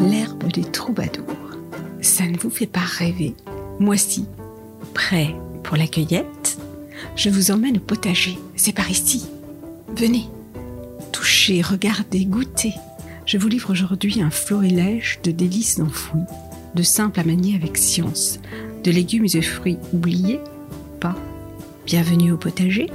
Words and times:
l'herbe 0.00 0.52
des 0.52 0.64
troubadours. 0.64 1.24
Ça 2.02 2.26
ne 2.26 2.36
vous 2.36 2.50
fait 2.50 2.66
pas 2.66 2.80
rêver 2.80 3.34
Moi 3.78 3.96
si. 3.96 4.26
Prêt 4.94 5.34
pour 5.62 5.76
la 5.76 5.86
cueillette? 5.86 6.58
Je 7.14 7.30
vous 7.30 7.50
emmène 7.50 7.78
au 7.78 7.80
potager, 7.80 8.38
c'est 8.56 8.74
par 8.74 8.90
ici. 8.90 9.26
Venez, 9.96 10.28
touchez, 11.12 11.62
regardez, 11.62 12.24
goûtez. 12.26 12.74
Je 13.24 13.38
vous 13.38 13.48
livre 13.48 13.70
aujourd'hui 13.70 14.20
un 14.20 14.30
florilège 14.30 15.20
de 15.22 15.30
délices 15.30 15.80
enfouies, 15.80 16.20
de 16.74 16.82
simples 16.82 17.20
à 17.20 17.24
manier 17.24 17.56
avec 17.56 17.78
science, 17.78 18.38
de 18.84 18.90
légumes 18.90 19.26
et 19.32 19.42
fruits 19.42 19.78
oubliés 19.92 20.40
Pas. 21.00 21.16
Bienvenue 21.86 22.32
au 22.32 22.36
potager 22.36 22.90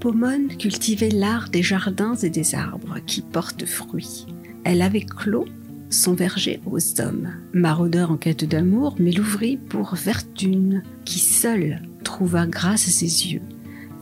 Pomone 0.00 0.48
cultivait 0.56 1.10
l'art 1.10 1.50
des 1.50 1.62
jardins 1.62 2.14
et 2.14 2.30
des 2.30 2.54
arbres 2.54 2.96
qui 3.06 3.20
portent 3.20 3.66
fruits. 3.66 4.26
Elle 4.64 4.80
avait 4.80 5.04
clos 5.04 5.44
son 5.90 6.14
verger 6.14 6.60
aux 6.64 7.00
hommes, 7.02 7.28
maraudeur 7.52 8.10
en 8.10 8.16
quête 8.16 8.46
d'amour, 8.46 8.96
mais 8.98 9.10
l'ouvrit 9.10 9.58
pour 9.58 9.94
Vertune, 9.96 10.82
qui 11.04 11.18
seule 11.18 11.82
trouva 12.02 12.46
grâce 12.46 12.88
à 12.88 12.90
ses 12.90 13.32
yeux. 13.32 13.42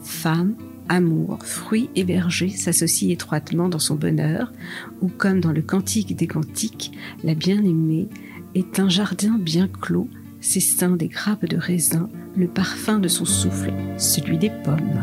Femme, 0.05 0.55
amour, 0.89 1.39
fruits 1.43 1.91
et 1.97 2.05
verger 2.05 2.51
s'associent 2.51 3.11
étroitement 3.11 3.69
dans 3.69 3.81
son 3.81 3.97
bonheur, 3.97 4.53
ou 5.01 5.09
comme 5.09 5.41
dans 5.41 5.53
le 5.53 5.63
Cantique 5.63 6.15
des 6.15 6.29
Cantiques, 6.29 6.93
la 7.25 7.35
bien-aimée 7.35 8.09
est 8.55 8.79
un 8.79 8.89
jardin 8.89 9.37
bien 9.37 9.67
clos, 9.67 10.09
ses 10.41 10.61
seins 10.61 10.97
des 10.97 11.09
grappes 11.09 11.47
de 11.47 11.57
raisin, 11.57 12.09
le 12.37 12.47
parfum 12.47 13.01
de 13.01 13.09
son 13.09 13.25
souffle, 13.25 13.73
celui 13.97 14.39
des 14.39 14.51
pommes 14.63 15.03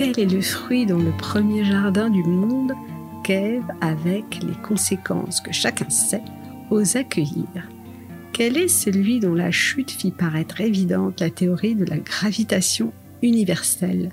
quel 0.00 0.18
est 0.18 0.32
le 0.32 0.40
fruit 0.40 0.86
dont 0.86 0.98
le 0.98 1.10
premier 1.10 1.62
jardin 1.62 2.08
du 2.08 2.22
monde 2.22 2.72
qu'Ève, 3.22 3.70
avec 3.82 4.42
les 4.42 4.54
conséquences 4.62 5.42
que 5.42 5.52
chacun 5.52 5.90
sait, 5.90 6.22
ose 6.70 6.96
accueillir 6.96 7.68
Quel 8.32 8.56
est 8.56 8.68
celui 8.68 9.20
dont 9.20 9.34
la 9.34 9.50
chute 9.50 9.90
fit 9.90 10.10
paraître 10.10 10.62
évidente 10.62 11.20
la 11.20 11.28
théorie 11.28 11.74
de 11.74 11.84
la 11.84 11.98
gravitation 11.98 12.94
universelle? 13.20 14.10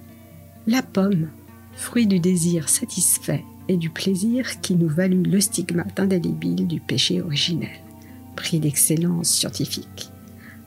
La 0.67 0.81
pomme, 0.81 1.29
fruit 1.71 2.05
du 2.05 2.19
désir 2.19 2.67
satisfait 2.67 3.45
et 3.69 3.77
du 3.77 3.89
plaisir 3.89 4.59
qui 4.59 4.75
nous 4.75 4.89
valut 4.89 5.23
le 5.23 5.39
stigmate 5.39 6.01
indélébile 6.01 6.67
du 6.67 6.81
péché 6.81 7.21
originel, 7.21 7.79
prix 8.35 8.59
d'excellence 8.59 9.29
scientifique. 9.29 10.09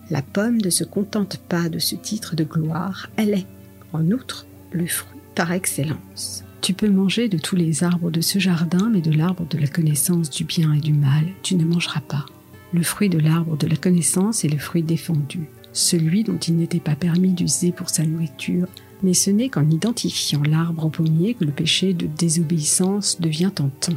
La 0.09 0.23
pomme 0.23 0.63
ne 0.63 0.71
se 0.71 0.85
contente 0.85 1.37
pas 1.47 1.69
de 1.69 1.79
ce 1.79 1.95
titre 1.95 2.37
de 2.37 2.45
gloire, 2.45 3.11
elle 3.19 3.35
est, 3.35 3.47
en 3.93 4.11
outre, 4.13 4.47
le 4.73 4.87
fruit 4.87 5.21
par 5.35 5.53
excellence. 5.53 6.45
Tu 6.61 6.75
peux 6.75 6.91
manger 6.91 7.29
de 7.29 7.39
tous 7.39 7.57
les 7.57 7.85
arbres 7.85 8.11
de 8.11 8.21
ce 8.21 8.39
jardin, 8.39 8.91
mais 8.93 9.01
de 9.01 9.13
l'arbre 9.13 9.47
de 9.49 9.59
la 9.59 9.67
connaissance 9.67 10.31
du 10.31 10.45
bien 10.45 10.73
et 10.75 10.81
du 10.81 10.93
mal, 10.93 11.25
tu 11.43 11.57
ne 11.57 11.65
mangeras 11.65 12.01
pas. 12.01 12.27
Le 12.73 12.83
fruit 12.83 13.09
de 13.09 13.19
l'arbre 13.19 13.57
de 13.57 13.67
la 13.67 13.77
connaissance 13.77 14.45
est 14.45 14.49
le 14.49 14.59
fruit 14.59 14.83
défendu, 14.83 15.41
celui 15.73 16.23
dont 16.23 16.39
il 16.39 16.57
n'était 16.57 16.79
pas 16.79 16.95
permis 16.95 17.33
d'user 17.33 17.73
pour 17.73 17.89
sa 17.89 18.05
nourriture, 18.05 18.69
mais 19.03 19.15
ce 19.15 19.31
n'est 19.31 19.49
qu'en 19.49 19.69
identifiant 19.69 20.43
l'arbre 20.43 20.85
au 20.85 20.91
pommier 20.91 21.35
que 21.35 21.45
le 21.45 21.53
péché 21.53 21.95
de 21.95 22.07
désobéissance 22.07 23.21
devient 23.21 23.51
tentant. 23.55 23.97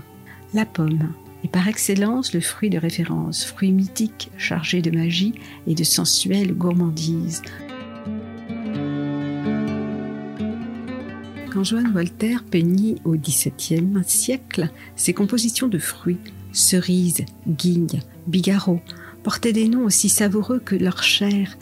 La 0.53 0.65
pomme 0.65 1.11
est 1.43 1.49
par 1.49 1.67
excellence 1.67 2.33
le 2.33 2.39
fruit 2.39 2.69
de 2.69 2.77
référence, 2.77 3.43
fruit 3.45 3.71
mythique 3.71 4.31
chargé 4.37 4.81
de 4.81 4.91
magie 4.91 5.33
et 5.67 5.75
de 5.75 5.83
sensuelle 5.83 6.53
gourmandise, 6.53 7.41
Quand 11.53 11.63
Johann 11.63 11.91
Voltaire 11.93 12.43
peignit 12.43 12.95
au 13.05 13.15
XVIIe 13.15 14.01
siècle 14.07 14.69
ses 14.95 15.13
compositions 15.13 15.67
de 15.67 15.77
fruits, 15.77 16.17
cerises, 16.51 17.25
guignes, 17.47 17.99
bigarreaux, 18.25 18.81
portaient 19.21 19.53
des 19.53 19.67
noms 19.67 19.86
aussi 19.86 20.09
savoureux 20.09 20.59
que 20.59 20.75
leur 20.75 21.03
chair, 21.03 21.55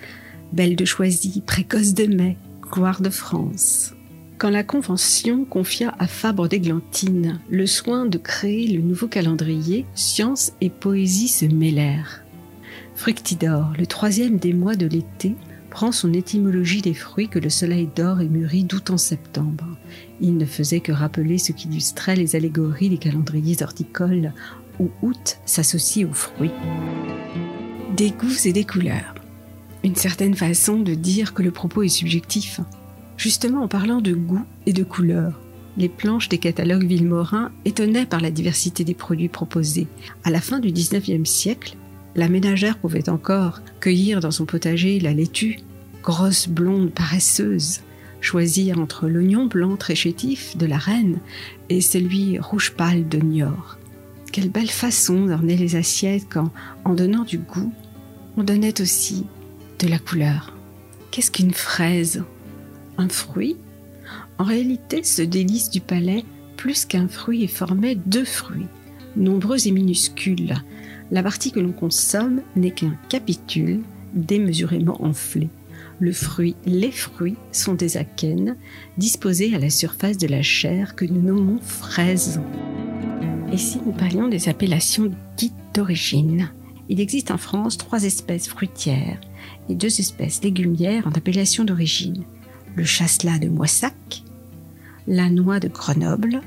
belle 0.54 0.78
de 0.78 0.86
Choisy, 0.86 1.44
précoce 1.46 1.94
de 1.94 2.06
mai, 2.06 2.38
gloire 2.72 3.02
de 3.02 3.10
France. 3.10 3.94
Quand 4.38 4.50
la 4.50 4.64
Convention 4.64 5.44
confia 5.44 5.94
à 6.00 6.08
Fabre 6.08 6.48
d'Églantine 6.48 7.42
le 7.50 7.68
soin 7.68 8.06
de 8.06 8.18
créer 8.18 8.68
le 8.68 8.82
nouveau 8.82 9.10
calendrier, 9.10 9.86
science 9.94 10.54
et 10.62 10.70
poésie 10.70 11.28
se 11.28 11.44
mêlèrent. 11.44 12.24
Fructidor, 12.96 13.74
le 13.78 13.86
troisième 13.86 14.38
des 14.38 14.54
mois 14.54 14.78
de 14.78 14.86
l'été, 14.86 15.36
prend 15.72 15.92
son 15.92 16.14
étymologie 16.14 16.82
des 16.82 16.94
fruits 16.94 17.30
que 17.30 17.40
le 17.40 17.50
soleil 17.50 17.90
dort 17.96 18.22
et 18.22 18.28
mûrit 18.28 18.66
d'août 18.66 18.92
en 18.92 18.98
septembre. 18.98 19.66
Il 20.20 20.38
ne 20.38 20.46
faisait 20.46 20.82
que 20.82 20.92
rappeler 20.92 21.40
ce 21.40 21.54
qui 21.54 21.68
illustrait 21.68 22.16
les 22.16 22.36
allégories 22.36 22.90
des 22.90 22.98
calendriers 22.98 23.64
horticoles 23.64 24.34
où 24.80 24.92
août 25.02 25.40
s'associe 25.46 26.06
aux 26.08 26.14
fruits. 26.14 26.52
Des 27.98 28.12
goûts 28.12 28.46
et 28.46 28.54
des 28.54 28.66
couleurs. 28.66 29.16
Une 29.84 29.96
certaine 29.96 30.36
façon 30.36 30.78
de 30.78 30.94
dire 30.94 31.34
que 31.34 31.42
le 31.42 31.52
propos 31.52 31.82
est 31.82 31.90
subjectif. 31.90 32.60
Justement 33.18 33.64
en 33.64 33.68
parlant 33.68 34.02
de 34.02 34.14
goût 34.14 34.46
et 34.66 34.74
de 34.74 34.84
couleurs, 34.84 35.40
les 35.78 35.90
planches 35.90 36.28
des 36.28 36.38
catalogues 36.38 36.86
Villemaurin 36.86 37.52
étonnaient 37.64 38.06
par 38.06 38.20
la 38.20 38.30
diversité 38.30 38.84
des 38.84 38.94
produits 38.94 39.30
proposés. 39.30 39.88
À 40.26 40.30
la 40.32 40.42
fin 40.42 40.60
du 40.60 40.72
XIXe 40.72 41.30
siècle, 41.30 41.78
la 42.16 42.30
ménagère 42.30 42.78
pouvait 42.78 43.10
encore 43.10 43.62
cueillir 43.80 44.20
dans 44.20 44.32
son 44.32 44.46
potager 44.46 45.00
la 45.00 45.14
laitue, 45.14 45.60
grosse 46.04 46.48
blonde 46.48 46.92
paresseuse, 46.92 47.82
choisir 48.20 48.80
entre 48.80 49.08
l'oignon 49.08 49.46
blanc 49.46 49.78
très 49.78 49.96
chétif 49.96 50.58
de 50.58 50.66
la 50.66 50.78
reine 50.78 51.20
et 51.70 51.82
celui 51.82 52.40
rouge 52.40 52.72
pâle 52.72 53.08
de 53.08 53.20
Niort. 53.20 53.78
Quelle 54.32 54.50
belle 54.50 54.70
façon 54.70 55.26
d'orner 55.26 55.58
les 55.58 55.76
assiettes 55.76 56.28
quand, 56.30 56.52
en 56.86 56.94
donnant 56.94 57.24
du 57.24 57.38
goût, 57.38 57.74
on 58.38 58.44
donnait 58.44 58.82
aussi 58.82 59.26
de 59.80 59.88
la 59.88 60.00
couleur. 60.00 60.56
Qu'est-ce 61.10 61.32
qu'une 61.32 61.54
fraise? 61.54 62.24
Un 62.98 63.10
fruit? 63.10 63.58
En 64.38 64.44
réalité, 64.44 65.04
ce 65.04 65.22
délice 65.22 65.70
du 65.70 65.82
palais, 65.82 66.24
plus 66.56 66.86
qu'un 66.86 67.08
fruit, 67.08 67.44
est 67.44 67.48
formé 67.48 67.96
de 68.06 68.24
fruits, 68.24 68.68
nombreux 69.16 69.68
et 69.68 69.72
minuscules, 69.72 70.56
la 71.12 71.22
partie 71.22 71.52
que 71.52 71.60
l'on 71.60 71.74
consomme 71.74 72.42
n'est 72.56 72.72
qu'un 72.72 72.98
capitule 73.10 73.82
démesurément 74.14 75.04
enflé. 75.04 75.50
Le 76.00 76.14
fruit, 76.14 76.56
les 76.66 76.92
fruits 76.92 77.36
sont 77.52 77.76
des 77.76 77.98
akènes 77.98 78.56
disposés 78.98 79.54
à 79.54 79.60
la 79.60 79.70
surface 79.70 80.18
de 80.18 80.28
la 80.28 80.42
chair 80.42 80.96
que 80.96 81.06
nous 81.06 81.22
nommons 81.22 81.60
fraises. 81.62 82.42
Et 83.52 83.58
si 83.58 83.80
nous 83.86 83.92
parlions 83.92 84.28
des 84.28 84.50
appellations 84.50 85.12
dites 85.38 85.54
d'origine 85.74 86.50
Il 86.90 87.00
existe 87.00 87.30
en 87.30 87.38
France 87.38 87.78
trois 87.78 88.04
espèces 88.04 88.48
fruitières 88.48 89.20
et 89.70 89.76
deux 89.76 90.00
espèces 90.00 90.42
légumières 90.42 91.06
en 91.08 91.12
appellation 91.12 91.66
d'origine. 91.66 92.24
Le 92.76 92.86
chasselas 92.86 93.40
de 93.40 93.50
Moissac, 93.50 94.24
la 95.08 95.30
noix 95.30 95.60
de 95.60 95.68
Grenoble 95.68 96.42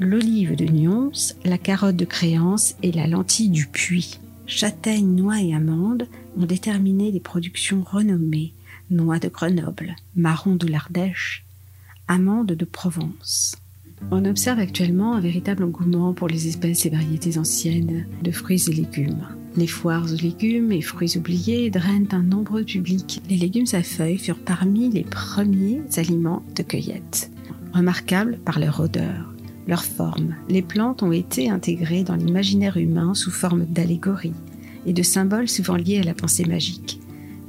l'olive 0.00 0.56
de 0.56 0.64
Nyons, 0.64 1.12
la 1.44 1.58
carotte 1.58 1.96
de 1.96 2.04
Créance 2.04 2.74
et 2.82 2.92
la 2.92 3.06
lentille 3.06 3.50
du 3.50 3.66
Puy. 3.66 4.18
Châtaigne, 4.46 5.14
noix 5.14 5.40
et 5.40 5.54
amandes 5.54 6.06
ont 6.36 6.46
déterminé 6.46 7.12
des 7.12 7.20
productions 7.20 7.82
renommées 7.82 8.52
noix 8.90 9.18
de 9.18 9.28
Grenoble, 9.28 9.96
marron 10.16 10.56
de 10.56 10.66
l'Ardèche, 10.66 11.44
amandes 12.08 12.52
de 12.52 12.64
Provence. 12.64 13.56
On 14.10 14.24
observe 14.24 14.58
actuellement 14.58 15.14
un 15.14 15.20
véritable 15.20 15.64
engouement 15.64 16.12
pour 16.12 16.28
les 16.28 16.48
espèces 16.48 16.84
et 16.84 16.90
variétés 16.90 17.38
anciennes 17.38 18.06
de 18.22 18.30
fruits 18.32 18.64
et 18.68 18.72
légumes. 18.72 19.28
Les 19.56 19.66
foires 19.66 20.12
aux 20.12 20.16
légumes 20.16 20.72
et 20.72 20.82
fruits 20.82 21.16
oubliés 21.16 21.70
drainent 21.70 22.08
un 22.10 22.22
nombreux 22.22 22.64
public. 22.64 23.22
Les 23.30 23.36
légumes 23.36 23.66
à 23.72 23.82
feuilles 23.82 24.18
furent 24.18 24.44
parmi 24.44 24.90
les 24.90 25.04
premiers 25.04 25.82
aliments 25.96 26.42
de 26.56 26.62
cueillette, 26.62 27.30
remarquables 27.72 28.38
par 28.44 28.58
leur 28.58 28.80
odeur 28.80 29.31
leur 29.66 29.84
forme, 29.84 30.34
les 30.48 30.62
plantes 30.62 31.02
ont 31.02 31.12
été 31.12 31.50
intégrées 31.50 32.04
dans 32.04 32.16
l'imaginaire 32.16 32.76
humain 32.76 33.14
sous 33.14 33.30
forme 33.30 33.64
d'allégories 33.64 34.34
et 34.86 34.92
de 34.92 35.02
symboles 35.02 35.48
souvent 35.48 35.76
liés 35.76 36.00
à 36.00 36.04
la 36.04 36.14
pensée 36.14 36.44
magique. 36.44 37.00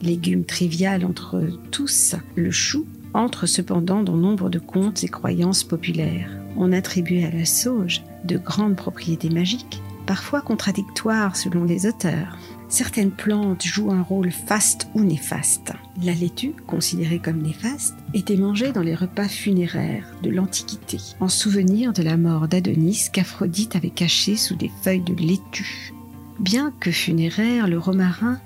Légume 0.02 0.44
trivial 0.44 1.06
entre 1.06 1.42
tous, 1.72 2.16
le 2.36 2.52
chou 2.52 2.86
entre 3.14 3.46
cependant 3.46 4.04
dans 4.04 4.18
nombre 4.18 4.50
de 4.50 4.60
contes 4.60 5.04
et 5.04 5.08
croyances 5.08 5.64
populaires. 5.64 6.30
On 6.58 6.72
attribuait 6.72 7.26
à 7.26 7.32
la 7.32 7.46
sauge 7.46 8.04
de 8.26 8.38
grandes 8.38 8.76
propriétés 8.76 9.30
magiques, 9.30 9.82
parfois 10.06 10.42
contradictoires 10.42 11.36
selon 11.36 11.64
les 11.64 11.86
auteurs. 11.86 12.38
Certaines 12.70 13.12
plantes 13.12 13.64
jouent 13.64 13.92
un 13.92 14.02
rôle 14.02 14.32
faste 14.32 14.88
ou 14.94 15.04
néfaste. 15.04 15.74
La 16.04 16.14
laitue, 16.14 16.56
considérée 16.68 17.20
comme 17.20 17.42
néfaste, 17.42 17.96
était 18.14 18.38
mangée 18.38 18.72
dans 18.72 18.82
les 18.82 18.96
repas 18.96 19.28
funéraires 19.28 20.08
de 20.22 20.30
l'Antiquité, 20.30 20.98
en 21.20 21.30
souvenir 21.30 21.94
de 21.94 22.04
la 22.04 22.18
mort 22.18 22.48
d'Adonis 22.48 23.08
qu'Aphrodite 23.12 23.76
avait 23.76 23.90
caché 23.90 24.36
sous 24.36 24.56
des 24.56 24.72
feuilles 24.84 25.02
de 25.02 25.16
laitue. 25.16 25.94
Bien 26.40 26.74
que 26.80 26.92
funéraire, 26.92 27.68
le 27.68 27.78
romarin 27.78 28.40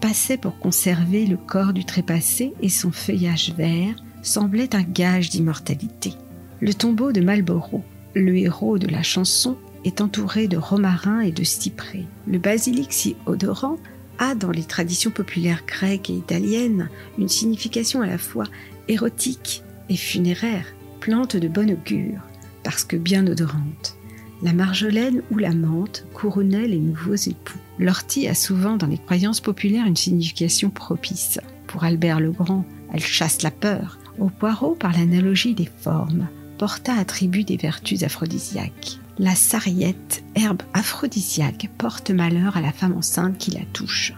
passait 0.00 0.36
pour 0.36 0.58
conserver 0.58 1.26
le 1.26 1.36
corps 1.36 1.72
du 1.72 1.84
trépassé 1.84 2.52
et 2.60 2.68
son 2.68 2.90
feuillage 2.90 3.54
vert 3.56 3.94
semblait 4.22 4.74
un 4.74 4.82
gage 4.82 5.30
d'immortalité. 5.30 6.12
Le 6.60 6.74
tombeau 6.74 7.12
de 7.12 7.20
Malboro, 7.20 7.82
le 8.14 8.36
héros 8.36 8.78
de 8.78 8.88
la 8.88 9.02
chanson, 9.02 9.56
est 9.84 10.00
entouré 10.00 10.48
de 10.48 10.56
romarin 10.56 11.20
et 11.20 11.32
de 11.32 11.44
cyprès. 11.44 12.04
Le 12.26 12.38
basilic 12.38 12.92
si 12.92 13.16
odorant 13.26 13.78
a 14.18 14.34
dans 14.34 14.50
les 14.50 14.62
traditions 14.62 15.10
populaires 15.10 15.64
grecques 15.66 16.10
et 16.10 16.14
italiennes 16.14 16.88
une 17.18 17.28
signification 17.28 18.02
à 18.02 18.06
la 18.06 18.18
fois 18.18 18.44
érotique 18.88 19.62
et 19.88 19.96
funéraire, 19.96 20.66
plante 21.00 21.36
de 21.36 21.48
bon 21.48 21.70
augure, 21.70 22.20
parce 22.62 22.84
que 22.84 22.96
bien 22.96 23.26
odorante. 23.26 23.96
La 24.42 24.52
marjolaine 24.52 25.22
ou 25.30 25.38
la 25.38 25.54
menthe 25.54 26.04
couronnaient 26.14 26.66
les 26.66 26.78
nouveaux 26.78 27.14
époux. 27.14 27.58
L'ortie 27.78 28.26
a 28.26 28.34
souvent 28.34 28.76
dans 28.76 28.88
les 28.88 28.98
croyances 28.98 29.40
populaires 29.40 29.86
une 29.86 29.96
signification 29.96 30.68
propice. 30.70 31.38
Pour 31.68 31.84
Albert 31.84 32.20
le 32.20 32.32
Grand, 32.32 32.64
elle 32.92 33.04
chasse 33.04 33.42
la 33.42 33.52
peur. 33.52 33.98
Au 34.18 34.28
poireau, 34.28 34.74
par 34.74 34.92
l'analogie 34.92 35.54
des 35.54 35.70
formes, 35.80 36.28
porta 36.58 36.94
attribut 36.94 37.44
des 37.44 37.56
vertus 37.56 38.02
aphrodisiaques. 38.02 38.98
La 39.18 39.34
sarriette, 39.34 40.24
herbe 40.34 40.62
aphrodisiaque, 40.74 41.70
porte 41.78 42.10
malheur 42.10 42.56
à 42.56 42.60
la 42.60 42.72
femme 42.72 42.96
enceinte 42.96 43.38
qui 43.38 43.52
la 43.52 43.64
touche. 43.72 44.12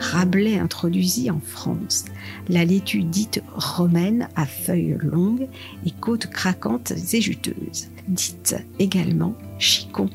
Rabelais 0.00 0.58
introduisit 0.58 1.30
en 1.30 1.40
France 1.40 2.04
la 2.48 2.64
laitue 2.64 3.02
dite 3.02 3.42
romaine 3.54 4.28
à 4.36 4.46
feuilles 4.46 4.96
longues 5.00 5.48
et 5.84 5.90
côtes 5.90 6.28
craquantes 6.28 6.92
et 7.12 7.20
juteuses, 7.20 7.90
dite 8.08 8.56
également 8.78 9.34
chicon 9.58 10.08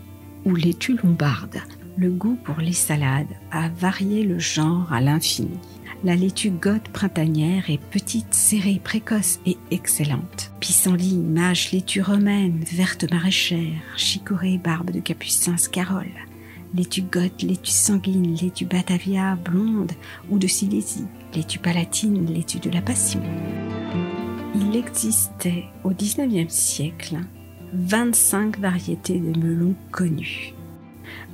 ou 0.46 0.56
laitue 0.56 0.98
lombarde. 1.04 1.58
Le 1.98 2.10
goût 2.10 2.38
pour 2.44 2.58
les 2.58 2.74
salades 2.74 3.28
a 3.52 3.70
varié 3.70 4.24
le 4.24 4.40
genre 4.40 4.92
à 4.92 5.00
l'infini. 5.00 5.60
La 6.04 6.16
laitue 6.16 6.50
goth 6.50 6.90
printanière 6.90 7.70
est 7.70 7.80
petite, 7.80 8.34
serrée, 8.34 8.82
précoce 8.84 9.40
et 9.46 9.58
excellente. 9.72 10.52
Pissenlit, 10.60 11.18
mâche, 11.18 11.72
laitue 11.72 12.02
romaine, 12.02 12.60
verte 12.74 13.10
maraîchère, 13.10 13.80
chicorée, 13.96 14.58
barbe 14.58 14.92
de 14.92 15.00
capucin, 15.00 15.56
scarole. 15.56 16.12
Laitue 16.76 17.04
goth, 17.04 17.44
laitue 17.44 17.72
sanguine, 17.72 18.36
laitue 18.36 18.66
batavia, 18.66 19.36
blonde 19.36 19.92
ou 20.32 20.40
de 20.40 20.48
Silésie, 20.48 21.06
laitue 21.36 21.60
palatine, 21.60 22.26
laitue 22.26 22.60
de 22.60 22.72
la 22.72 22.82
passion. 22.82 23.22
Il 24.56 24.76
existait 24.76 25.66
au 25.84 25.92
XIXe 25.92 26.52
siècle 26.52 27.18
25 27.74 28.60
variétés 28.60 29.20
de 29.20 29.40
melons 29.40 29.76
connues. 29.92 30.54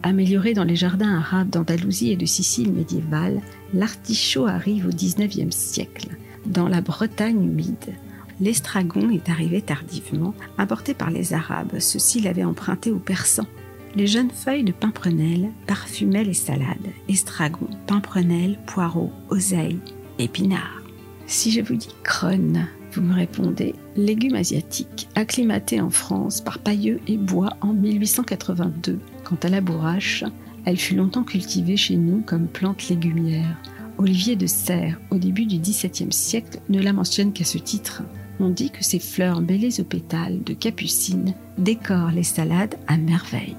Amélioré 0.03 0.53
dans 0.53 0.63
les 0.63 0.75
jardins 0.75 1.17
arabes 1.17 1.49
d'Andalousie 1.49 2.11
et 2.11 2.15
de 2.15 2.25
Sicile 2.25 2.71
médiévale, 2.71 3.41
l'artichaut 3.73 4.47
arrive 4.47 4.87
au 4.87 4.91
XIXe 4.91 5.55
siècle, 5.55 6.09
dans 6.45 6.67
la 6.67 6.81
Bretagne 6.81 7.43
humide. 7.43 7.95
L'estragon 8.39 9.09
est 9.09 9.29
arrivé 9.29 9.61
tardivement, 9.61 10.33
apporté 10.57 10.93
par 10.93 11.11
les 11.11 11.33
Arabes, 11.33 11.79
ceux-ci 11.79 12.21
l'avaient 12.21 12.45
emprunté 12.45 12.91
aux 12.91 12.99
Persans. 12.99 13.47
Les 13.95 14.07
jeunes 14.07 14.31
feuilles 14.31 14.63
de 14.63 14.71
pimprenelle 14.71 15.49
parfumaient 15.65 16.23
les 16.23 16.33
salades, 16.35 16.77
estragon, 17.07 17.67
pimprenelle, 17.87 18.59
poireaux, 18.67 19.11
oseille, 19.29 19.79
épinards. 20.19 20.83
Si 21.25 21.51
je 21.51 21.61
vous 21.61 21.75
dis 21.75 21.89
crône, 22.03 22.67
vous 22.93 23.01
me 23.01 23.13
répondez 23.13 23.75
légumes 23.95 24.35
asiatiques, 24.35 25.09
acclimatés 25.15 25.81
en 25.81 25.89
France 25.89 26.41
par 26.41 26.59
Pailleux 26.59 26.99
et 27.07 27.17
Bois 27.17 27.51
en 27.61 27.73
1882. 27.73 28.99
Quant 29.23 29.37
à 29.43 29.49
la 29.49 29.61
bourrache, 29.61 30.23
elle 30.65 30.77
fut 30.77 30.95
longtemps 30.95 31.23
cultivée 31.23 31.77
chez 31.77 31.95
nous 31.95 32.21
comme 32.21 32.47
plante 32.47 32.89
légumière. 32.89 33.57
Olivier 33.97 34.35
de 34.35 34.47
Serres, 34.47 34.99
au 35.11 35.17
début 35.17 35.45
du 35.45 35.57
XVIIe 35.57 36.11
siècle, 36.11 36.59
ne 36.69 36.81
la 36.81 36.93
mentionne 36.93 37.33
qu'à 37.33 37.43
ce 37.43 37.57
titre. 37.57 38.03
On 38.39 38.49
dit 38.49 38.71
que 38.71 38.83
ses 38.83 38.99
fleurs 38.99 39.41
mêlées 39.41 39.81
aux 39.81 39.85
pétales 39.85 40.41
de 40.43 40.53
capucine 40.53 41.33
décorent 41.57 42.11
les 42.11 42.23
salades 42.23 42.75
à 42.87 42.97
merveille. 42.97 43.55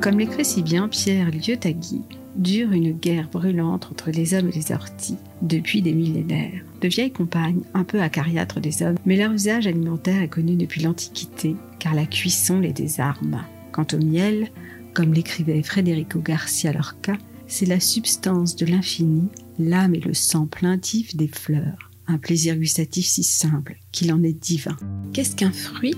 Comme 0.00 0.18
l'écrit 0.18 0.44
si 0.44 0.62
bien 0.62 0.88
Pierre 0.88 1.30
Liotagui, 1.30 2.02
dure 2.36 2.72
une 2.72 2.92
guerre 2.92 3.28
brûlante 3.28 3.88
entre 3.90 4.10
les 4.10 4.34
hommes 4.34 4.48
et 4.48 4.52
les 4.52 4.72
orties 4.72 5.18
depuis 5.42 5.82
des 5.82 5.92
millénaires. 5.92 6.64
De 6.80 6.88
vieilles 6.88 7.12
compagnes, 7.12 7.62
un 7.74 7.84
peu 7.84 8.00
acariâtres 8.00 8.60
des 8.60 8.82
hommes, 8.82 8.96
mais 9.06 9.16
leur 9.16 9.32
usage 9.32 9.66
alimentaire 9.66 10.22
est 10.22 10.28
connu 10.28 10.56
depuis 10.56 10.82
l'Antiquité, 10.82 11.56
car 11.78 11.94
la 11.94 12.06
cuisson 12.06 12.60
les 12.60 12.72
désarme. 12.72 13.44
Quant 13.72 13.86
au 13.92 13.98
miel, 13.98 14.48
comme 14.94 15.12
l'écrivait 15.12 15.62
Federico 15.62 16.20
Garcia 16.20 16.72
Lorca, 16.72 17.14
c'est 17.46 17.66
la 17.66 17.80
substance 17.80 18.56
de 18.56 18.66
l'infini, 18.66 19.28
l'âme 19.58 19.94
et 19.94 20.00
le 20.00 20.14
sang 20.14 20.46
plaintif 20.46 21.16
des 21.16 21.28
fleurs. 21.28 21.90
Un 22.06 22.18
plaisir 22.18 22.56
gustatif 22.56 23.06
si 23.06 23.22
simple 23.22 23.78
qu'il 23.92 24.12
en 24.12 24.22
est 24.22 24.32
divin. 24.32 24.76
Qu'est-ce 25.12 25.34
qu'un 25.34 25.52
fruit? 25.52 25.94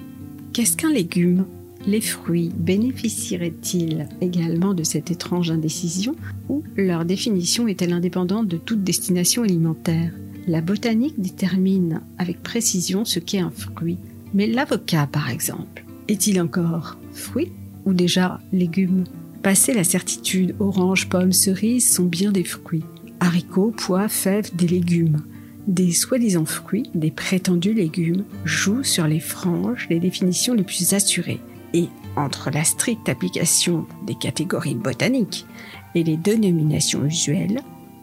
Qu'est-ce 0.53 0.77
qu'un 0.77 0.93
légume? 0.93 1.47
Les 1.87 2.01
fruits 2.01 2.51
bénéficieraient-ils 2.57 4.09
également 4.21 4.75
de 4.75 4.83
cette 4.83 5.11
étrange 5.11 5.51
indécision? 5.51 6.15
Ou 6.49 6.63
leur 6.77 7.05
définition 7.05 7.69
est-elle 7.69 7.93
indépendante 7.93 8.49
de 8.49 8.57
toute 8.57 8.85
destination 8.85 9.43
alimentaire? 9.43 10.13
La 10.47 10.61
botanique 10.61 11.21
détermine 11.21 12.03
avec 12.19 12.43
précision 12.43 13.05
ce 13.05 13.19
qu'est 13.19 13.41
un 13.41 13.51
fruit, 13.51 13.99
mais 14.33 14.47
l'avocat 14.47 15.09
par 15.09 15.29
exemple, 15.29 15.85
est-il 16.07 16.41
encore 16.41 16.99
fruit 17.13 17.51
ou 17.85 17.93
déjà 17.95 18.41
légume? 18.53 19.05
Passé 19.43 19.75
la 19.75 19.85
certitude, 19.85 20.55
oranges, 20.61 21.09
pommes, 21.09 21.33
cerises 21.33 21.93
sont 21.93 22.05
bien 22.05 22.33
des 22.33 22.45
fruits. 22.45 22.85
Haricots, 23.21 23.75
pois, 23.77 24.09
fèves, 24.09 24.55
des 24.55 24.69
légumes. 24.69 25.23
Des 25.67 25.93
soi-disant 25.93 26.45
fruits, 26.45 26.91
des 26.95 27.11
prétendus 27.11 27.75
légumes, 27.75 28.25
jouent 28.45 28.85
sur 28.85 29.07
les 29.09 29.21
franges 29.21 29.87
les 29.91 29.99
définitions 29.99 30.55
les 30.55 30.63
plus 30.63 30.93
assurées 30.93 31.41
et 31.75 31.89
entre 32.15 32.51
la 32.51 32.63
stricte 32.63 33.09
application 33.09 33.87
des 34.07 34.15
catégories 34.15 34.77
botaniques 34.77 35.45
et 35.95 36.05
les 36.05 36.17
dénominations 36.17 37.05
usuelles, 37.05 37.61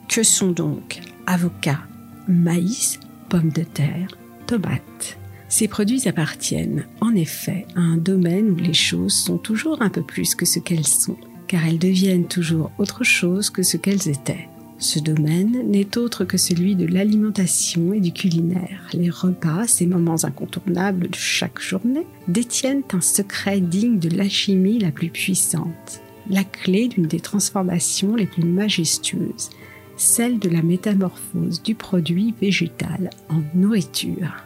que 0.09 0.23
sont 0.23 0.51
donc 0.51 0.99
avocat, 1.25 1.79
maïs, 2.27 2.99
pommes 3.29 3.51
de 3.51 3.63
terre, 3.63 4.17
tomates. 4.45 5.17
Ces 5.47 5.67
produits 5.67 6.07
appartiennent 6.07 6.85
en 6.99 7.15
effet 7.15 7.65
à 7.75 7.79
un 7.79 7.97
domaine 7.97 8.51
où 8.51 8.55
les 8.55 8.73
choses 8.73 9.13
sont 9.13 9.37
toujours 9.37 9.81
un 9.81 9.89
peu 9.89 10.01
plus 10.01 10.35
que 10.35 10.45
ce 10.45 10.59
qu'elles 10.59 10.87
sont, 10.87 11.17
car 11.47 11.65
elles 11.65 11.79
deviennent 11.79 12.27
toujours 12.27 12.71
autre 12.77 13.03
chose 13.03 13.49
que 13.49 13.63
ce 13.63 13.77
qu'elles 13.77 14.09
étaient. 14.09 14.49
Ce 14.83 14.99
domaine 14.99 15.71
n'est 15.71 15.97
autre 15.97 16.25
que 16.25 16.37
celui 16.37 16.75
de 16.75 16.85
l'alimentation 16.85 17.93
et 17.93 18.01
du 18.01 18.11
culinaire. 18.11 18.89
Les 18.91 19.09
repas, 19.09 19.65
ces 19.65 19.85
moments 19.85 20.25
incontournables 20.25 21.09
de 21.09 21.15
chaque 21.15 21.61
journée, 21.61 22.05
détiennent 22.27 22.83
un 22.91 22.99
secret 22.99 23.61
digne 23.61 23.97
de 23.97 24.09
l'alchimie 24.09 24.79
la 24.79 24.91
plus 24.91 25.07
puissante, 25.07 26.01
la 26.29 26.43
clé 26.43 26.89
d'une 26.89 27.07
des 27.07 27.21
transformations 27.21 28.17
les 28.17 28.25
plus 28.25 28.43
majestueuses, 28.43 29.51
celle 29.95 30.37
de 30.37 30.49
la 30.49 30.61
métamorphose 30.61 31.63
du 31.63 31.75
produit 31.75 32.35
végétal 32.41 33.09
en 33.29 33.41
nourriture. 33.55 34.43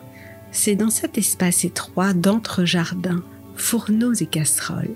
C'est 0.52 0.76
dans 0.76 0.92
cet 0.92 1.18
espace 1.18 1.66
étroit 1.66 2.14
d'entre-jardins, 2.14 3.24
fourneaux 3.56 4.14
et 4.14 4.28
casseroles, 4.28 4.96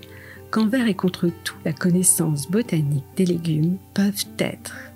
qu'envers 0.52 0.86
et 0.86 0.94
contre 0.94 1.30
tout 1.42 1.56
la 1.64 1.72
connaissance 1.72 2.48
botanique 2.48 3.02
des 3.16 3.26
légumes 3.26 3.78
peuvent 3.92 4.26
être 4.38 4.91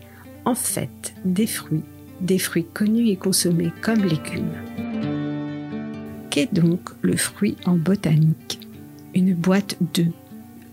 en 0.47 0.55
fait 0.55 1.12
des 1.25 1.47
fruits, 1.47 1.83
des 2.23 2.38
fruits 2.38 2.67
connus 2.73 3.09
et 3.09 3.17
consommés 3.17 3.73
comme 3.83 4.03
légumes. 4.05 4.55
Qu'est 6.31 6.55
donc 6.55 6.81
le 7.03 7.17
fruit 7.17 7.57
en 7.67 7.76
botanique? 7.76 8.61
Une 9.15 9.35
boîte 9.35 9.76
de 9.95 10.07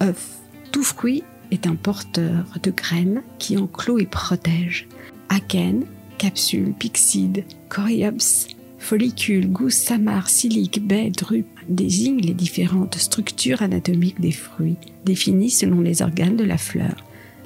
œufs. 0.01 0.39
Tout 0.71 0.83
fruit 0.83 1.23
est 1.51 1.67
un 1.67 1.75
porteur 1.75 2.45
de 2.61 2.71
graines 2.71 3.23
qui 3.39 3.57
enclos 3.57 3.99
et 3.99 4.05
protège. 4.05 4.87
Akène, 5.29 5.85
capsule, 6.17 6.73
pixide, 6.77 7.43
coryopse, 7.69 8.47
follicule, 8.77 9.49
gousse, 9.49 9.75
samar, 9.75 10.29
silique, 10.29 10.85
baie, 10.85 11.09
drupe 11.09 11.59
désignent 11.67 12.21
les 12.21 12.33
différentes 12.33 12.95
structures 12.95 13.61
anatomiques 13.61 14.21
des 14.21 14.31
fruits, 14.31 14.77
définies 15.05 15.49
selon 15.49 15.81
les 15.81 16.01
organes 16.01 16.37
de 16.37 16.43
la 16.43 16.57
fleur. 16.57 16.95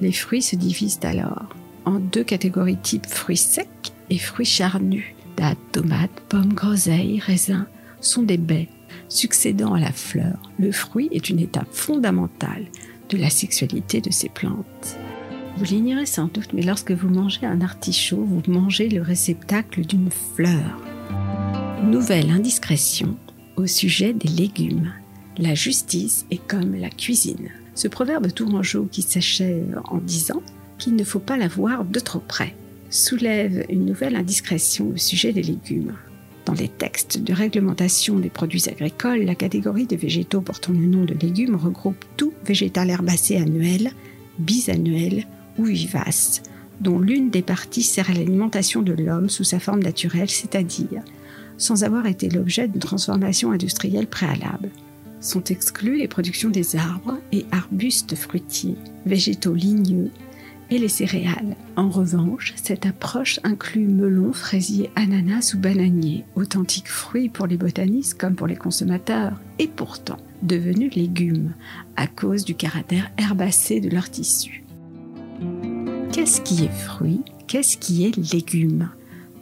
Les 0.00 0.12
fruits 0.12 0.42
se 0.42 0.56
divisent 0.56 1.00
alors 1.02 1.54
en 1.84 1.98
deux 1.98 2.24
catégories 2.24 2.78
type 2.82 3.06
fruits 3.06 3.36
secs 3.36 3.92
et 4.10 4.18
fruits 4.18 4.46
charnus. 4.46 5.04
Dattes, 5.36 5.58
tomates, 5.72 6.22
pommes, 6.28 6.52
groseilles, 6.52 7.20
raisins 7.20 7.66
sont 8.00 8.22
des 8.22 8.38
baies 8.38 8.68
succédant 9.08 9.74
à 9.74 9.80
la 9.80 9.92
fleur. 9.92 10.38
Le 10.58 10.72
fruit 10.72 11.08
est 11.12 11.30
une 11.30 11.38
étape 11.38 11.72
fondamentale 11.72 12.66
de 13.08 13.16
la 13.16 13.30
sexualité 13.30 14.00
de 14.00 14.10
ces 14.10 14.28
plantes. 14.28 14.96
Vous 15.56 15.64
l'ignorez 15.64 16.06
sans 16.06 16.26
doute, 16.26 16.52
mais 16.52 16.62
lorsque 16.62 16.92
vous 16.92 17.08
mangez 17.08 17.46
un 17.46 17.60
artichaut, 17.60 18.24
vous 18.24 18.42
mangez 18.46 18.88
le 18.88 19.02
réceptacle 19.02 19.84
d'une 19.84 20.10
fleur. 20.10 20.80
Nouvelle 21.84 22.30
indiscrétion 22.30 23.16
au 23.56 23.66
sujet 23.66 24.12
des 24.12 24.28
légumes. 24.28 24.92
La 25.36 25.54
justice 25.54 26.26
est 26.30 26.46
comme 26.46 26.74
la 26.74 26.90
cuisine. 26.90 27.48
Ce 27.74 27.88
proverbe 27.88 28.32
tourangeau 28.32 28.88
qui 28.90 29.02
s'achève 29.02 29.80
en 29.84 29.98
disant 29.98 30.42
qu'il 30.78 30.96
ne 30.96 31.04
faut 31.04 31.18
pas 31.18 31.36
la 31.36 31.48
voir 31.48 31.84
de 31.84 32.00
trop 32.00 32.20
près, 32.20 32.54
soulève 32.90 33.64
une 33.68 33.84
nouvelle 33.84 34.16
indiscrétion 34.16 34.90
au 34.94 34.96
sujet 34.96 35.32
des 35.32 35.42
légumes. 35.42 35.94
dans 36.46 36.54
les 36.54 36.68
textes 36.68 37.18
de 37.18 37.34
réglementation 37.34 38.18
des 38.18 38.30
produits 38.30 38.70
agricoles, 38.70 39.24
la 39.24 39.34
catégorie 39.34 39.84
des 39.84 39.96
végétaux 39.96 40.40
portant 40.40 40.72
le 40.72 40.86
nom 40.86 41.04
de 41.04 41.12
légumes 41.12 41.56
regroupe 41.56 42.02
tout 42.16 42.32
végétal 42.42 42.88
herbacé 42.88 43.36
annuel, 43.36 43.90
bisannuel 44.38 45.26
ou 45.58 45.64
vivace, 45.64 46.42
dont 46.80 47.00
l'une 47.00 47.28
des 47.28 47.42
parties 47.42 47.82
sert 47.82 48.08
à 48.08 48.14
l'alimentation 48.14 48.80
de 48.80 48.94
l'homme 48.94 49.28
sous 49.28 49.44
sa 49.44 49.60
forme 49.60 49.82
naturelle, 49.82 50.30
c'est-à-dire 50.30 51.02
sans 51.58 51.84
avoir 51.84 52.06
été 52.06 52.30
l'objet 52.30 52.68
d'une 52.68 52.80
transformation 52.80 53.50
industrielle 53.50 54.06
préalable. 54.06 54.70
Sont 55.20 55.44
exclus 55.44 55.98
les 55.98 56.08
productions 56.08 56.50
des 56.50 56.76
arbres 56.76 57.18
et 57.32 57.44
arbustes 57.50 58.14
fruitiers, 58.14 58.76
végétaux 59.04 59.54
ligneux 59.54 60.10
et 60.70 60.78
les 60.78 60.88
céréales. 60.88 61.56
En 61.76 61.88
revanche, 61.88 62.52
cette 62.56 62.86
approche 62.86 63.40
inclut 63.44 63.86
melons, 63.86 64.32
fraisiers, 64.32 64.90
ananas 64.96 65.54
ou 65.54 65.58
bananiers, 65.58 66.24
authentiques 66.34 66.88
fruits 66.88 67.28
pour 67.28 67.46
les 67.46 67.56
botanistes 67.56 68.18
comme 68.18 68.34
pour 68.34 68.46
les 68.46 68.56
consommateurs, 68.56 69.40
et 69.58 69.68
pourtant 69.68 70.18
devenus 70.42 70.94
légumes 70.94 71.52
à 71.96 72.06
cause 72.06 72.44
du 72.44 72.54
caractère 72.54 73.10
herbacé 73.18 73.80
de 73.80 73.88
leur 73.88 74.10
tissu. 74.10 74.64
Qu'est-ce 76.12 76.40
qui 76.40 76.64
est 76.64 76.72
fruit? 76.72 77.22
Qu'est-ce 77.46 77.76
qui 77.76 78.04
est 78.04 78.32
légume? 78.32 78.90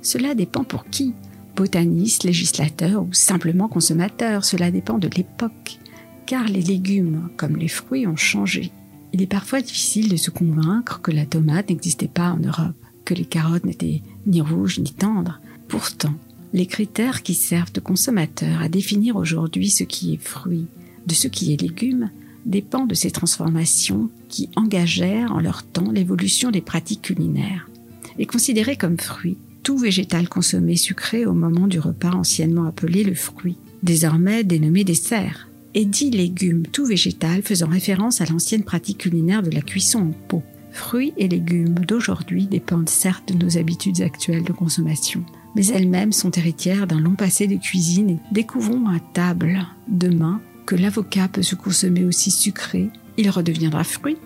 Cela 0.02 0.34
dépend 0.34 0.64
pour 0.64 0.84
qui? 0.86 1.14
Botanistes, 1.56 2.24
législateurs 2.24 3.02
ou 3.02 3.12
simplement 3.12 3.68
consommateurs, 3.68 4.44
cela 4.44 4.70
dépend 4.70 4.98
de 4.98 5.08
l'époque. 5.08 5.78
Car 6.26 6.44
les 6.44 6.62
légumes, 6.62 7.28
comme 7.36 7.56
les 7.56 7.68
fruits, 7.68 8.06
ont 8.06 8.16
changé. 8.16 8.72
Il 9.16 9.22
est 9.22 9.26
parfois 9.26 9.62
difficile 9.62 10.10
de 10.10 10.16
se 10.18 10.28
convaincre 10.28 11.00
que 11.00 11.10
la 11.10 11.24
tomate 11.24 11.70
n'existait 11.70 12.06
pas 12.06 12.32
en 12.32 12.36
Europe, 12.36 12.76
que 13.06 13.14
les 13.14 13.24
carottes 13.24 13.64
n'étaient 13.64 14.02
ni 14.26 14.42
rouges 14.42 14.78
ni 14.78 14.92
tendres. 14.92 15.40
Pourtant, 15.68 16.12
les 16.52 16.66
critères 16.66 17.22
qui 17.22 17.32
servent 17.32 17.72
de 17.72 17.80
consommateurs 17.80 18.60
à 18.60 18.68
définir 18.68 19.16
aujourd'hui 19.16 19.70
ce 19.70 19.84
qui 19.84 20.12
est 20.12 20.22
fruit 20.22 20.66
de 21.06 21.14
ce 21.14 21.28
qui 21.28 21.54
est 21.54 21.62
légume 21.62 22.10
dépend 22.44 22.84
de 22.84 22.92
ces 22.92 23.10
transformations 23.10 24.10
qui 24.28 24.50
engagèrent 24.54 25.32
en 25.32 25.40
leur 25.40 25.62
temps 25.62 25.90
l'évolution 25.90 26.50
des 26.50 26.60
pratiques 26.60 27.00
culinaires. 27.00 27.70
Et 28.18 28.26
considéré 28.26 28.76
comme 28.76 28.98
fruit, 28.98 29.38
tout 29.62 29.78
végétal 29.78 30.28
consommé 30.28 30.76
sucré 30.76 31.24
au 31.24 31.32
moment 31.32 31.68
du 31.68 31.80
repas 31.80 32.12
anciennement 32.12 32.66
appelé 32.66 33.02
le 33.02 33.14
fruit, 33.14 33.56
désormais 33.82 34.44
dénommé 34.44 34.84
dessert, 34.84 35.48
et 35.76 35.84
dit 35.84 36.10
légume 36.10 36.66
tout 36.66 36.86
végétal 36.86 37.42
faisant 37.42 37.68
référence 37.68 38.22
à 38.22 38.24
l'ancienne 38.24 38.64
pratique 38.64 38.98
culinaire 38.98 39.42
de 39.42 39.50
la 39.50 39.60
cuisson 39.60 39.98
en 39.98 40.12
pot. 40.26 40.42
Fruits 40.72 41.12
et 41.18 41.28
légumes 41.28 41.78
d'aujourd'hui 41.86 42.46
dépendent 42.46 42.88
certes 42.88 43.30
de 43.32 43.44
nos 43.44 43.58
habitudes 43.58 44.00
actuelles 44.00 44.42
de 44.42 44.52
consommation, 44.52 45.22
mais 45.54 45.66
elles-mêmes 45.66 46.12
sont 46.12 46.30
héritières 46.30 46.86
d'un 46.86 47.00
long 47.00 47.14
passé 47.14 47.46
de 47.46 47.56
cuisine 47.56 48.10
et 48.10 48.18
découvrons 48.32 48.88
à 48.88 49.00
table, 49.12 49.66
demain, 49.86 50.40
que 50.64 50.76
l'avocat 50.76 51.28
peut 51.28 51.42
se 51.42 51.54
consommer 51.54 52.04
aussi 52.04 52.30
sucré, 52.30 52.88
il 53.18 53.28
redeviendra 53.28 53.84
fruit. 53.84 54.16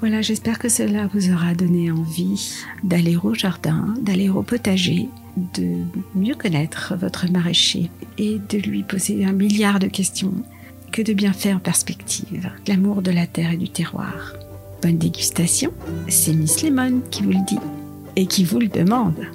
Voilà, 0.00 0.22
j'espère 0.22 0.58
que 0.58 0.70
cela 0.70 1.08
vous 1.08 1.30
aura 1.30 1.54
donné 1.54 1.90
envie 1.90 2.56
d'aller 2.82 3.18
au 3.22 3.34
jardin, 3.34 3.94
d'aller 4.00 4.30
au 4.30 4.42
potager, 4.42 5.08
de 5.36 5.76
mieux 6.14 6.34
connaître 6.34 6.94
votre 6.96 7.30
maraîcher 7.30 7.90
et 8.16 8.38
de 8.48 8.56
lui 8.56 8.82
poser 8.82 9.26
un 9.26 9.32
milliard 9.32 9.78
de 9.78 9.88
questions 9.88 10.32
que 10.90 11.02
de 11.02 11.12
bien 11.12 11.34
faire 11.34 11.56
en 11.56 11.60
perspective 11.60 12.50
l'amour 12.66 13.02
de 13.02 13.10
la 13.10 13.26
terre 13.26 13.52
et 13.52 13.58
du 13.58 13.68
terroir. 13.68 14.32
Bonne 14.80 14.96
dégustation, 14.96 15.70
c'est 16.08 16.32
Miss 16.32 16.62
Lemon 16.62 17.02
qui 17.10 17.22
vous 17.22 17.32
le 17.32 17.46
dit 17.46 17.58
et 18.16 18.24
qui 18.24 18.44
vous 18.44 18.58
le 18.58 18.68
demande. 18.68 19.26